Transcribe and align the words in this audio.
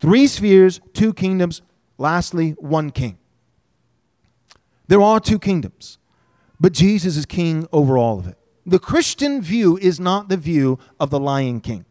Three 0.00 0.26
spheres, 0.26 0.80
two 0.94 1.12
kingdoms, 1.12 1.60
lastly, 1.98 2.52
one 2.58 2.90
king. 2.90 3.18
There 4.88 5.02
are 5.02 5.20
two 5.20 5.38
kingdoms, 5.38 5.98
but 6.58 6.72
Jesus 6.72 7.16
is 7.16 7.26
king 7.26 7.68
over 7.70 7.98
all 7.98 8.18
of 8.18 8.26
it. 8.26 8.38
The 8.64 8.78
Christian 8.78 9.42
view 9.42 9.76
is 9.76 10.00
not 10.00 10.28
the 10.28 10.36
view 10.36 10.78
of 10.98 11.10
the 11.10 11.20
Lion 11.20 11.60
King. 11.60 11.84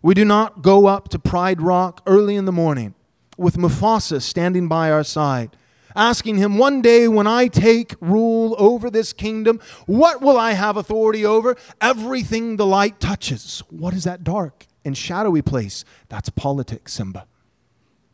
We 0.00 0.14
do 0.14 0.24
not 0.24 0.62
go 0.62 0.86
up 0.86 1.08
to 1.10 1.18
Pride 1.18 1.60
Rock 1.60 2.02
early 2.06 2.36
in 2.36 2.44
the 2.44 2.52
morning 2.52 2.94
with 3.36 3.56
Mufasa 3.56 4.20
standing 4.20 4.68
by 4.68 4.90
our 4.90 5.04
side, 5.04 5.56
asking 5.94 6.38
him, 6.38 6.56
One 6.56 6.82
day 6.82 7.08
when 7.08 7.26
I 7.26 7.48
take 7.48 7.94
rule 8.00 8.54
over 8.58 8.90
this 8.90 9.12
kingdom, 9.12 9.60
what 9.86 10.20
will 10.20 10.36
I 10.36 10.52
have 10.52 10.76
authority 10.76 11.24
over? 11.24 11.56
Everything 11.80 12.56
the 12.56 12.66
light 12.66 13.00
touches. 13.00 13.62
What 13.70 13.94
is 13.94 14.04
that 14.04 14.24
dark 14.24 14.66
and 14.84 14.96
shadowy 14.96 15.42
place? 15.42 15.84
That's 16.08 16.28
politics, 16.28 16.94
Simba. 16.94 17.26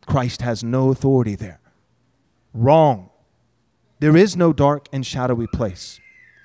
Christ 0.06 0.42
has 0.42 0.64
no 0.64 0.90
authority 0.90 1.34
there. 1.34 1.60
Wrong. 2.54 3.10
There 4.00 4.16
is 4.16 4.36
no 4.36 4.52
dark 4.52 4.88
and 4.92 5.04
shadowy 5.04 5.46
place 5.46 6.00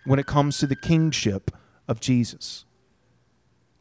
when 0.05 0.19
it 0.19 0.25
comes 0.25 0.57
to 0.57 0.67
the 0.67 0.75
kingship 0.75 1.51
of 1.87 1.99
Jesus. 1.99 2.65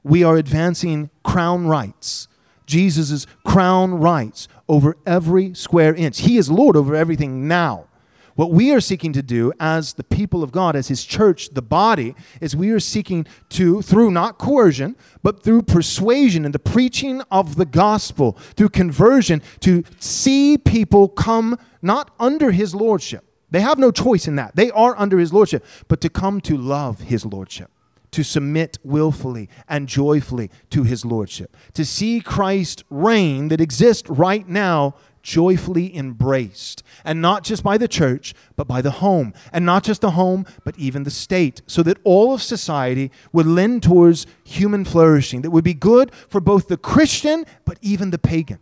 We 0.04 0.22
are 0.22 0.36
advancing 0.36 1.10
crown 1.24 1.66
rights, 1.66 2.28
Jesus' 2.66 3.26
crown 3.46 3.94
rights 3.94 4.48
over 4.68 4.96
every 5.06 5.54
square 5.54 5.94
inch. 5.94 6.20
He 6.20 6.36
is 6.36 6.50
Lord 6.50 6.76
over 6.76 6.94
everything 6.94 7.48
now. 7.48 7.86
What 8.34 8.50
we 8.50 8.72
are 8.72 8.80
seeking 8.80 9.12
to 9.12 9.22
do 9.22 9.52
as 9.60 9.94
the 9.94 10.04
people 10.04 10.42
of 10.42 10.52
God, 10.52 10.74
as 10.74 10.88
His 10.88 11.04
church, 11.04 11.50
the 11.50 11.62
body, 11.62 12.14
is 12.40 12.56
we 12.56 12.70
are 12.70 12.80
seeking 12.80 13.26
to, 13.50 13.82
through 13.82 14.10
not 14.10 14.38
coercion, 14.38 14.96
but 15.22 15.42
through 15.42 15.62
persuasion 15.62 16.44
and 16.44 16.54
the 16.54 16.58
preaching 16.58 17.22
of 17.30 17.56
the 17.56 17.66
gospel, 17.66 18.32
through 18.56 18.70
conversion, 18.70 19.42
to 19.60 19.84
see 19.98 20.56
people 20.56 21.08
come 21.08 21.58
not 21.82 22.10
under 22.18 22.50
His 22.50 22.74
lordship. 22.74 23.24
They 23.50 23.60
have 23.60 23.78
no 23.78 23.90
choice 23.90 24.26
in 24.26 24.36
that. 24.36 24.56
They 24.56 24.70
are 24.70 24.98
under 24.98 25.18
His 25.18 25.32
lordship, 25.32 25.64
but 25.88 26.00
to 26.00 26.08
come 26.08 26.40
to 26.42 26.56
love 26.56 27.00
His 27.00 27.26
lordship 27.26 27.70
to 28.12 28.22
submit 28.22 28.78
willfully 28.84 29.48
and 29.68 29.88
joyfully 29.88 30.50
to 30.70 30.84
his 30.84 31.04
lordship, 31.04 31.56
to 31.72 31.84
see 31.84 32.20
Christ 32.20 32.84
reign 32.90 33.48
that 33.48 33.60
exists 33.60 34.08
right 34.08 34.46
now 34.46 34.94
joyfully 35.22 35.96
embraced, 35.96 36.82
and 37.04 37.22
not 37.22 37.44
just 37.44 37.62
by 37.62 37.78
the 37.78 37.88
church, 37.88 38.34
but 38.56 38.66
by 38.66 38.82
the 38.82 38.90
home, 38.92 39.32
and 39.52 39.64
not 39.64 39.84
just 39.84 40.00
the 40.00 40.12
home, 40.12 40.46
but 40.64 40.78
even 40.78 41.04
the 41.04 41.10
state, 41.10 41.62
so 41.66 41.82
that 41.82 41.98
all 42.04 42.34
of 42.34 42.42
society 42.42 43.10
would 43.32 43.46
lend 43.46 43.82
towards 43.82 44.26
human 44.44 44.84
flourishing, 44.84 45.42
that 45.42 45.50
would 45.50 45.64
be 45.64 45.74
good 45.74 46.12
for 46.28 46.40
both 46.40 46.68
the 46.68 46.76
Christian, 46.76 47.44
but 47.64 47.78
even 47.80 48.10
the 48.10 48.18
pagan. 48.18 48.58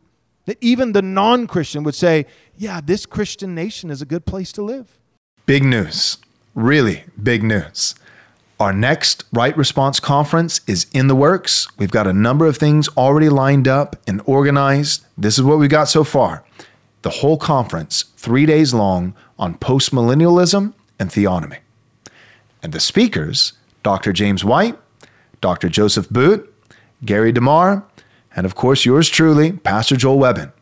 That 0.47 0.59
even 0.61 0.93
the 0.93 1.03
non 1.03 1.47
Christian 1.47 1.85
would 1.85 1.95
say, 1.95 2.27
yeah, 2.57 2.81
this 2.81 3.07
Christian 3.07 3.55
nation 3.55 3.91
is 3.91 4.03
a 4.03 4.07
good 4.07 4.27
place 4.27 4.53
to 4.53 4.63
live. 4.63 4.99
Big 5.47 5.63
news. 5.63 6.19
Really 6.55 7.05
big 7.23 7.43
news. 7.43 7.95
Our 8.61 8.75
next 8.75 9.25
Right 9.33 9.57
Response 9.57 10.01
Conference 10.01 10.61
is 10.67 10.87
in 10.93 11.07
the 11.07 11.15
works. 11.15 11.67
We've 11.79 11.91
got 11.91 12.07
a 12.07 12.13
number 12.13 12.45
of 12.45 12.59
things 12.59 12.91
already 12.91 13.31
lined 13.31 13.67
up 13.67 13.97
and 14.07 14.21
organized. 14.27 15.03
This 15.17 15.39
is 15.39 15.45
what 15.45 15.59
we 15.59 15.67
got 15.67 15.89
so 15.89 16.05
far. 16.05 16.45
The 17.01 17.09
whole 17.09 17.39
conference, 17.39 18.05
three 18.19 18.45
days 18.45 18.75
long, 18.75 19.15
on 19.39 19.55
postmillennialism 19.55 20.75
and 20.99 21.09
theonomy. 21.09 21.61
And 22.63 22.75
the 22.75 22.81
speakers, 22.81 23.55
Dr. 23.83 24.13
James 24.13 24.45
White, 24.45 24.79
Dr. 25.41 25.71
Joseph 25.71 26.11
Boot, 26.11 26.55
Gary 27.03 27.33
DeMar, 27.33 27.83
and 28.37 28.45
of 28.45 28.57
course 28.57 28.85
yours 28.85 29.09
truly, 29.09 29.53
Pastor 29.53 29.97
Joel 29.97 30.19
Webbon. 30.19 30.53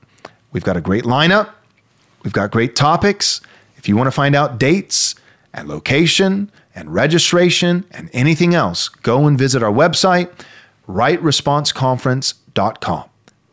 We've 0.53 0.63
got 0.63 0.77
a 0.77 0.81
great 0.81 1.03
lineup. 1.03 1.51
We've 2.23 2.33
got 2.33 2.53
great 2.53 2.77
topics. 2.77 3.41
If 3.77 3.89
you 3.89 3.97
want 3.97 4.07
to 4.07 4.13
find 4.13 4.37
out 4.37 4.61
dates 4.61 5.17
and 5.53 5.67
location 5.67 6.53
and 6.79 6.95
registration 6.95 7.85
and 7.91 8.09
anything 8.13 8.55
else, 8.55 8.89
go 8.89 9.27
and 9.27 9.37
visit 9.37 9.61
our 9.63 9.73
website, 9.73 10.31
rightresponseconference.com. 10.87 13.05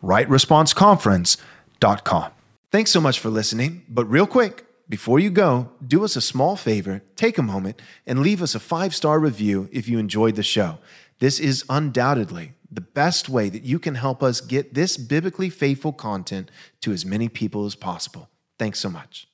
Rightresponseconference.com. 0.03 2.31
Thanks 2.71 2.91
so 2.91 3.01
much 3.01 3.19
for 3.19 3.29
listening. 3.29 3.83
But 3.89 4.05
real 4.05 4.27
quick, 4.27 4.65
before 4.87 5.19
you 5.19 5.31
go, 5.31 5.71
do 5.85 6.05
us 6.05 6.15
a 6.15 6.21
small 6.21 6.55
favor, 6.55 7.01
take 7.15 7.39
a 7.39 7.43
moment, 7.43 7.81
and 8.05 8.19
leave 8.19 8.43
us 8.43 8.53
a 8.53 8.59
five 8.59 8.93
star 8.93 9.19
review 9.19 9.67
if 9.71 9.87
you 9.87 9.97
enjoyed 9.97 10.35
the 10.35 10.43
show. 10.43 10.77
This 11.19 11.39
is 11.39 11.63
undoubtedly 11.69 12.51
the 12.71 12.81
best 12.81 13.29
way 13.29 13.49
that 13.49 13.63
you 13.63 13.79
can 13.79 13.95
help 13.95 14.21
us 14.21 14.41
get 14.41 14.75
this 14.75 14.97
biblically 14.97 15.49
faithful 15.49 15.93
content 15.93 16.51
to 16.81 16.91
as 16.91 17.03
many 17.05 17.29
people 17.29 17.65
as 17.65 17.73
possible. 17.73 18.29
Thanks 18.59 18.79
so 18.79 18.89
much. 18.89 19.27